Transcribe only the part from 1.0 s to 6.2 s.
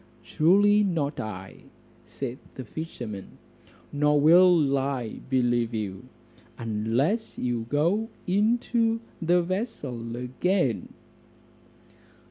I," said the fisherman; "nor will I believe you,